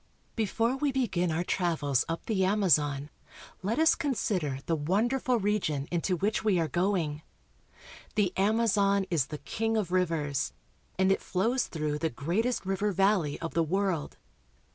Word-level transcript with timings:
BEFORE 0.35 0.77
we 0.77 0.91
begin 0.91 1.31
our 1.31 1.43
travels 1.43 2.05
up 2.09 2.25
the 2.25 2.43
Amazon 2.43 3.11
let 3.61 3.77
us 3.77 3.93
consider 3.93 4.57
the 4.65 4.75
wonderful 4.75 5.37
region 5.37 5.87
into 5.91 6.15
which 6.15 6.43
we 6.43 6.59
are 6.59 6.67
going. 6.67 7.21
The 8.15 8.33
Amazon 8.35 9.05
is 9.11 9.27
the 9.27 9.37
king 9.37 9.77
of 9.77 9.91
rivers, 9.91 10.53
and 10.97 11.11
it 11.11 11.21
flows 11.21 11.67
through 11.67 11.99
the 11.99 12.09
greatest 12.09 12.65
river 12.65 12.91
valley 12.91 13.39
of 13.41 13.53
the 13.53 13.61
world. 13.61 14.17